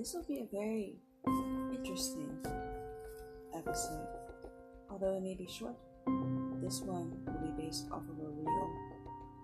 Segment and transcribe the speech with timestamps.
[0.00, 0.96] This will be a very
[1.74, 2.34] interesting
[3.54, 4.08] episode.
[4.88, 5.76] Although it may be short,
[6.62, 8.70] this one will be based off of a real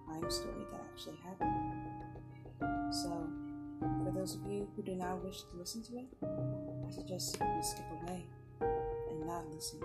[0.07, 1.53] crime story that actually happened.
[2.90, 3.29] So,
[4.03, 7.62] for those of you who do not wish to listen to it, I suggest you
[7.62, 8.25] skip away
[8.62, 9.80] and not listen.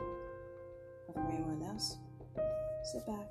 [1.05, 1.97] But for anyone else,
[2.93, 3.27] sit back,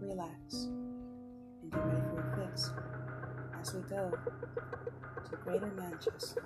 [0.00, 2.70] relax, and get ready for a fix
[3.66, 4.12] as we go
[5.28, 6.42] to Greater Manchester.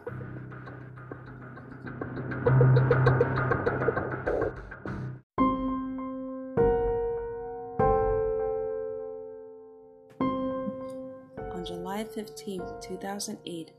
[11.53, 13.73] On July 15, 2008,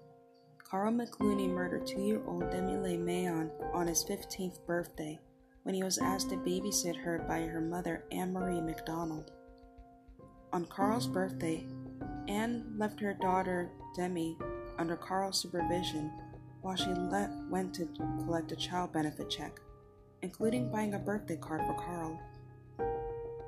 [0.64, 5.20] Carl McLooney murdered two year old Demi Mayon on his 15th birthday
[5.64, 9.32] when he was asked to babysit her by her mother, Anne Marie McDonald.
[10.54, 11.66] On Carl's birthday,
[12.28, 14.38] Anne left her daughter, Demi,
[14.78, 16.12] under Carl's supervision
[16.62, 17.86] while she le- went to
[18.24, 19.60] collect a child benefit check,
[20.22, 22.20] including buying a birthday card for Carl.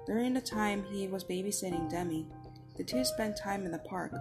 [0.05, 2.27] During the time he was babysitting Demi,
[2.75, 4.13] the two spent time in the park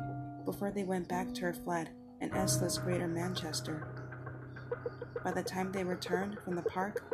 [0.44, 1.88] before they went back to her flat
[2.20, 3.88] in Eccles, Greater Manchester.
[5.24, 7.04] By the time they returned from the park,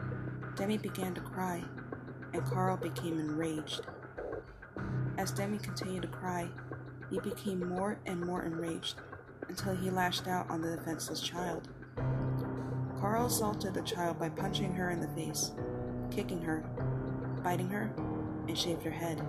[0.57, 1.63] Demi began to cry,
[2.33, 3.83] and Carl became enraged.
[5.17, 6.49] As Demi continued to cry,
[7.11, 8.97] he became more and more enraged
[9.49, 11.69] until he lashed out on the defenseless child.
[13.01, 15.53] Carl assaulted the child by punching her in the face,
[16.11, 16.65] kicking her,
[17.43, 17.93] biting her,
[18.49, 19.25] and shaved her head.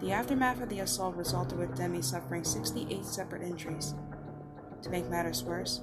[0.00, 3.94] The aftermath of the assault resulted with Demi suffering 68 separate injuries.
[4.82, 5.80] To make matters worse,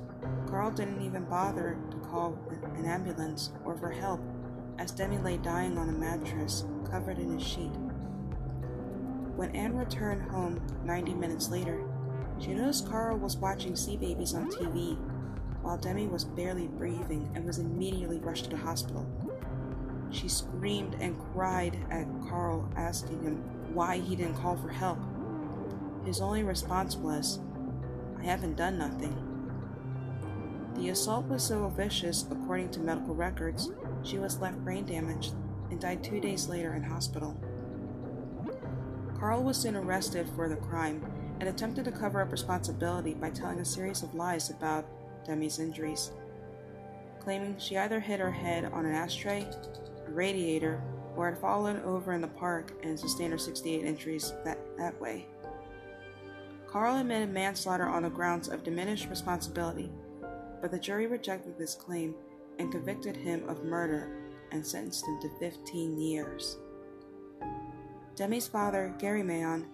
[0.47, 2.37] Carl didn't even bother to call
[2.75, 4.21] an ambulance or for help
[4.77, 7.71] as Demi lay dying on a mattress covered in a sheet.
[9.43, 11.83] When Anne returned home 90 minutes later,
[12.39, 14.97] she noticed Carl was watching CBeebies on TV
[15.61, 19.05] while Demi was barely breathing and was immediately rushed to the hospital.
[20.11, 23.35] She screamed and cried at Carl, asking him
[23.73, 24.99] why he didn't call for help.
[26.05, 27.39] His only response was,
[28.21, 29.13] I haven't done nothing.
[30.75, 33.73] The assault was so vicious, according to medical records,
[34.03, 35.33] she was left brain damaged
[35.69, 37.37] and died two days later in hospital.
[39.19, 41.03] Carl was then arrested for the crime
[41.39, 44.85] and attempted to cover up responsibility by telling a series of lies about
[45.25, 46.11] Demi's injuries,
[47.19, 49.47] claiming she either hit her head on an ashtray,
[50.07, 50.81] a radiator,
[51.15, 55.27] or had fallen over in the park and sustained her 68 injuries that, that way.
[56.67, 59.91] Carl admitted manslaughter on the grounds of diminished responsibility,
[60.59, 62.15] but the jury rejected this claim
[62.57, 64.09] and convicted him of murder
[64.51, 66.57] and sentenced him to 15 years.
[68.15, 69.65] Demi's father, Gary Mayon,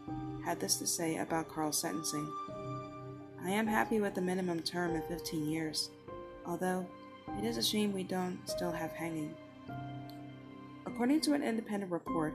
[0.45, 2.25] had this to say about Carl's sentencing.
[3.44, 5.89] I am happy with the minimum term of 15 years,
[6.45, 6.88] although
[7.38, 9.35] it is a shame we don't still have hanging.
[10.85, 12.33] According to an independent report,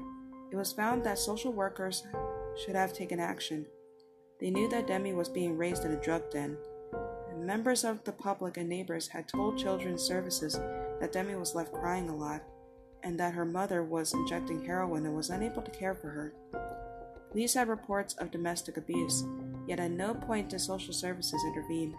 [0.52, 2.02] it was found that social workers
[2.62, 3.64] should have taken action.
[4.40, 6.58] They knew that Demi was being raised in a drug den,
[7.30, 10.52] and members of the public and neighbors had told Children's Services
[11.00, 12.42] that Demi was left crying a lot
[13.04, 16.32] and that her mother was injecting heroin and was unable to care for her.
[17.30, 19.24] Police had reports of domestic abuse,
[19.68, 21.94] yet at no point did social services intervene,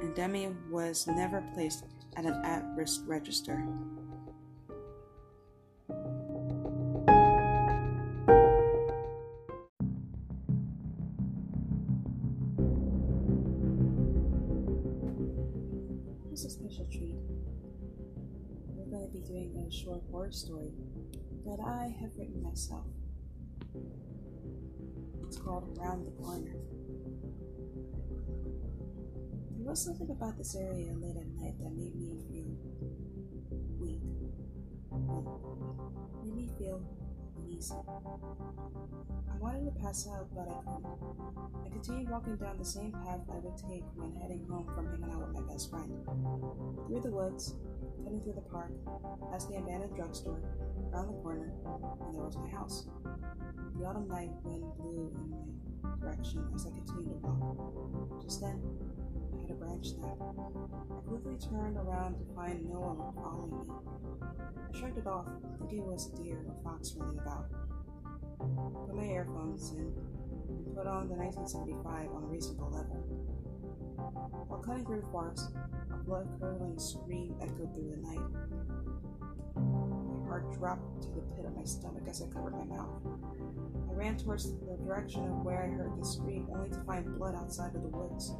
[0.00, 1.84] and Demi was never placed
[2.16, 3.62] at an at risk register.
[16.28, 17.19] Here's a special treat.
[19.12, 20.72] Be doing a short horror story
[21.44, 22.86] that I have written myself.
[25.24, 26.54] It's called Around the Corner.
[29.56, 32.54] There was something about this area late at night that made me feel
[33.80, 34.00] weak.
[34.92, 36.80] It made me feel
[39.30, 40.86] I wanted to pass out, but I couldn't.
[41.64, 45.10] I continued walking down the same path I would take when heading home from hanging
[45.14, 45.90] out with my best friend.
[46.86, 47.54] Through the woods,
[48.04, 48.72] cutting through the park,
[49.30, 50.42] past the abandoned drugstore,
[50.92, 51.52] around the corner,
[52.06, 52.86] and there was my house.
[53.78, 57.19] The autumn night wind blew in my direction as I continued
[59.80, 60.18] I had a branch snap.
[60.90, 63.64] I quickly turned around to find no one following me.
[64.20, 65.26] I shrugged it off,
[65.58, 67.46] thinking it was a deer or fox running about.
[68.86, 69.92] Put my earphones in
[70.48, 72.96] and put on the 1975 on a reasonable level.
[74.48, 75.50] While cutting through the forest,
[75.90, 78.28] a blood curdling scream echoed through the night.
[79.56, 83.00] My heart dropped to the pit of my stomach as I covered my mouth.
[83.88, 87.34] I ran towards the direction of where I heard the scream, only to find blood
[87.34, 88.32] outside of the woods.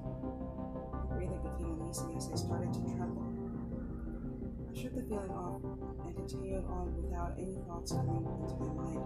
[1.27, 2.01] Became as
[2.33, 3.27] I started to tremble.
[4.71, 5.63] I shook the feeling off
[6.07, 9.03] and continued on without any thoughts coming into my mind.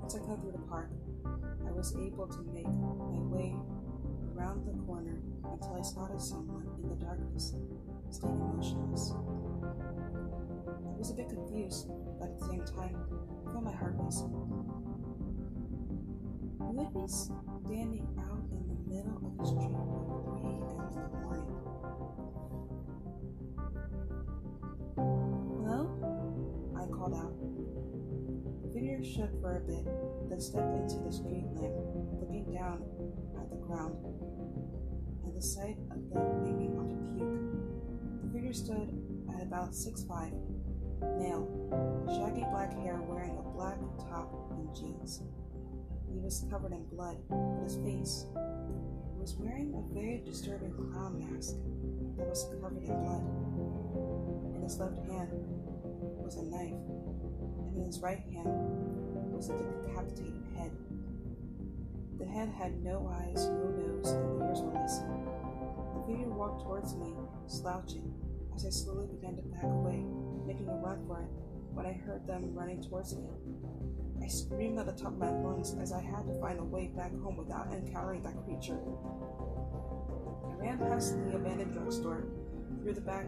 [0.00, 0.90] Once I cut through the park,
[1.66, 3.56] I was able to make my way
[4.36, 7.54] around the corner until I spotted someone in the darkness,
[8.10, 9.14] standing motionless.
[9.14, 11.88] I was a bit confused,
[12.18, 12.96] but at the same time,
[13.46, 14.32] I felt my heart racing.
[16.58, 19.72] Who would be standing out in the middle of the street
[20.36, 20.88] at 3 a.m.
[20.92, 21.50] in the morning?
[25.56, 25.80] Hello?
[26.76, 27.34] I called out.
[28.62, 29.84] The figure shook for a bit,
[30.28, 31.74] then stepped into the street lamp,
[32.20, 32.82] looking down
[33.40, 33.96] at the ground
[35.24, 38.22] and the sight of them made me want to puke.
[38.22, 38.92] The figure stood
[39.34, 40.32] at about six five,
[41.18, 41.48] male,
[42.06, 43.78] shaggy black hair, wearing a black
[44.08, 45.22] top and jeans.
[46.12, 48.26] He was covered in blood, but his face
[49.26, 51.56] was wearing a very disturbing clown mask
[52.16, 53.26] that was covered in blood.
[54.54, 55.34] In his left hand
[56.22, 56.78] was a knife,
[57.58, 58.46] and in his right hand
[59.34, 60.70] was a decapitated head.
[62.20, 65.26] The head had no eyes, no nose, and the ears were missing.
[65.98, 67.12] The figure walked towards me,
[67.48, 68.14] slouching,
[68.54, 70.06] as I slowly began to back away,
[70.46, 71.30] making a run for it,
[71.74, 73.26] when I heard them running towards me.
[74.22, 76.88] I screamed at the top of my lungs as I had to find a way
[76.96, 78.78] back home without encountering that creature.
[80.66, 82.24] I ran past the abandoned drugstore,
[82.82, 83.26] through the back,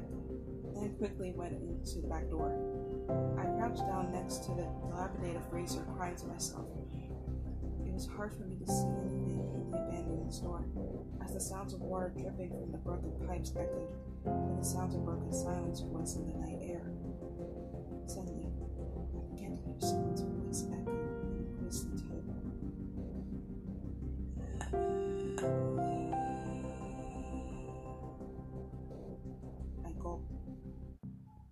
[0.75, 2.51] then quickly went into the back door.
[3.39, 6.67] I crouched down next to the dilapidated freezer, crying to myself.
[7.87, 10.67] It was hard for me to see anything in the abandoned store,
[11.25, 13.87] as the sounds of water dripping from the broken pipes echoed,
[14.27, 16.91] and the sounds of broken silence was in the night air.
[18.07, 18.51] Suddenly, I
[19.31, 20.08] began to hear someone's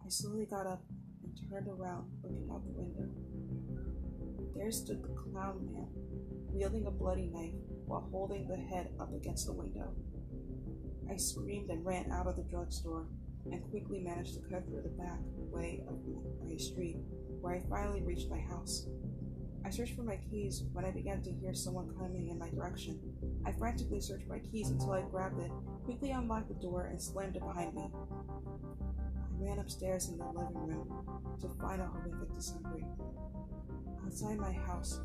[0.06, 0.84] I slowly got up
[1.24, 3.08] and turned around, looking out the window.
[4.54, 5.88] There stood the clown man,
[6.52, 9.92] wielding a bloody knife while holding the head up against the window.
[11.10, 13.08] I screamed and ran out of the drugstore
[13.50, 15.18] and quickly managed to cut through the back
[15.50, 15.98] way of
[16.48, 16.98] my street,
[17.40, 18.86] where I finally reached my house.
[19.64, 23.00] I searched for my keys when I began to hear someone coming in my direction.
[23.44, 25.50] I frantically searched my keys until I grabbed it,
[25.84, 27.90] quickly unlocked the door, and slammed it behind me.
[29.38, 30.88] Ran upstairs in the living room
[31.40, 32.84] to find a horrific discovery.
[34.04, 35.00] Outside my house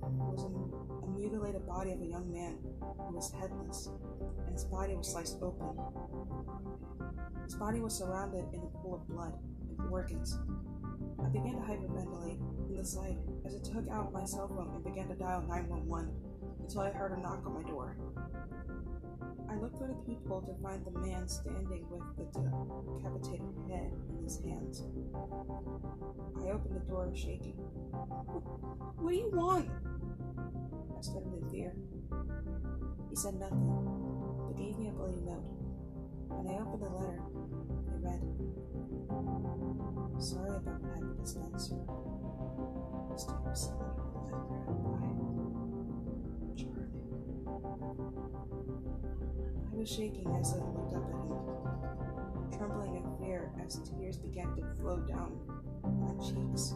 [0.00, 3.90] was a, a mutilated body of a young man who was headless,
[4.46, 5.76] and his body was sliced open.
[7.44, 9.34] His body was surrounded in a pool of blood
[9.78, 10.38] and organs.
[11.18, 12.38] I began to hyperventilate
[12.70, 16.10] in the sight as I took out my cell phone and began to dial 911
[16.60, 17.96] until I heard a knock on my door.
[19.50, 22.46] I looked through the peephole to find the man standing with the in
[24.30, 24.84] his hands.
[26.38, 27.56] I opened the door shaking.
[28.96, 29.68] What do you want?
[30.96, 31.74] I stuttered in fear.
[33.08, 33.66] He said nothing,
[34.46, 35.42] but gave me a bloody note.
[36.28, 37.22] When I opened the letter,
[37.90, 38.22] I read,
[40.22, 41.80] Sorry about what happened to Spencer.
[43.16, 43.74] Stay upset.
[46.56, 46.86] Charlie.
[49.66, 51.19] I was shaking as I looked up at
[53.70, 55.38] as tears began to flow down
[55.84, 56.74] my cheeks.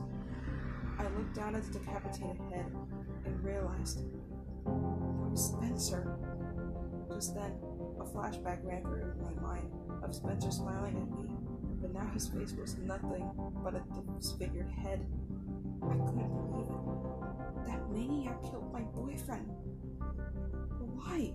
[0.96, 2.66] I looked down at the decapitated head
[3.24, 4.06] and realized it
[4.64, 6.16] was Spencer.
[7.12, 7.52] Just then,
[7.98, 9.68] a flashback ran through my mind
[10.04, 11.34] of Spencer smiling at me,
[11.80, 13.28] but now his face was nothing
[13.64, 13.82] but a
[14.16, 15.04] disfigured head.
[15.82, 17.66] I couldn't believe it.
[17.66, 19.50] That maniac killed my boyfriend.
[20.94, 21.34] Why?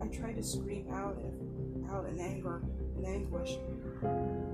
[0.00, 1.18] I tried to scream out
[1.90, 2.62] out in anger
[3.06, 3.58] anguish,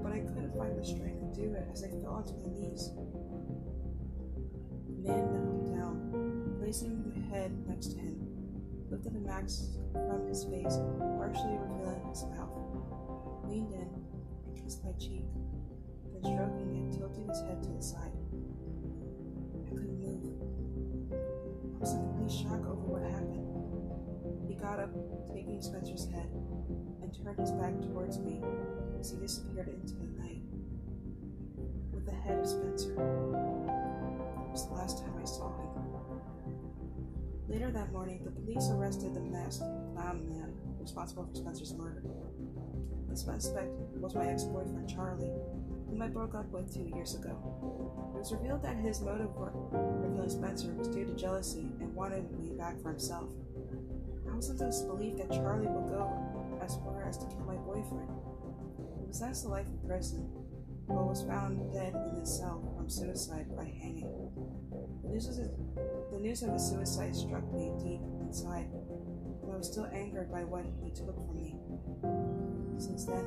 [0.02, 2.90] but I couldn't find the strength to do it as I fell onto my knees.
[4.86, 8.28] The man knelt down, placing the head next to him,
[8.90, 10.78] lifted the mask from his face,
[11.18, 12.50] partially revealing his mouth,
[13.48, 13.88] leaned in
[14.46, 15.24] and kissed my cheek,
[16.12, 18.12] then stroking it, tilting his head to the side.
[19.54, 20.40] I couldn't move.
[21.12, 23.53] I was in complete shock over what happened.
[24.49, 24.90] He got up,
[25.33, 26.28] taking Spencer's head,
[27.02, 28.43] and turned his back towards me
[29.00, 30.43] as he disappeared into the night.
[31.93, 32.93] With the head of Spencer.
[32.93, 35.69] It was the last time I saw him.
[37.49, 39.64] Later that morning, the police arrested the masked
[39.95, 42.02] clown man responsible for Spencer's murder.
[43.09, 45.31] The suspect was my ex-boyfriend Charlie,
[45.88, 47.37] whom I broke up with two years ago.
[48.14, 49.52] It was revealed that his motive for
[50.14, 53.31] killing Spencer was due to jealousy and wanted me back for himself.
[54.35, 56.11] I was sometimes believed that Charlie would go
[56.61, 58.11] as far as to kill my boyfriend.
[58.99, 60.29] He was sentenced to life in prison,
[60.88, 64.11] but was found dead in his cell from suicide by hanging.
[65.05, 65.50] The news, of his,
[66.11, 68.67] the news of his suicide struck me deep inside,
[69.41, 71.55] but I was still angered by what he took from me.
[72.76, 73.23] Since then,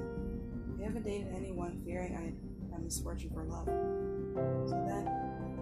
[0.78, 2.36] I haven't dated anyone fearing I
[2.76, 3.72] had a misfortune for love.
[4.68, 5.08] So then,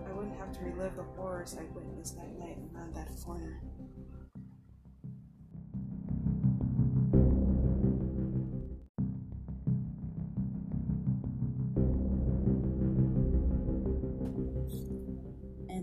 [0.10, 3.62] I wouldn't have to relive the horrors I witnessed that night around that corner.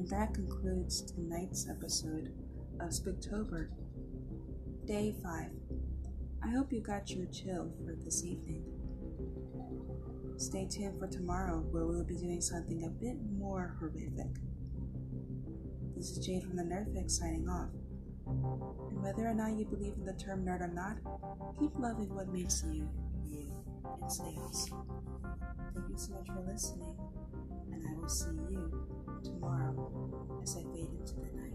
[0.03, 2.33] And that concludes tonight's episode
[2.81, 3.69] of Spooktober,
[4.85, 5.51] Day 5.
[6.43, 8.65] I hope you got your chill for this evening.
[10.39, 14.43] Stay tuned for tomorrow where we'll be doing something a bit more horrific.
[15.95, 17.71] This is Jade from the Nerdfix signing off.
[18.27, 20.97] And whether or not you believe in the term nerd or not,
[21.61, 22.89] keep loving what makes you
[23.25, 23.53] you
[24.03, 24.83] and stay awesome.
[25.77, 26.97] Thank you so much for listening,
[27.71, 28.72] and I will see you
[29.23, 31.53] tomorrow as I fade into the night.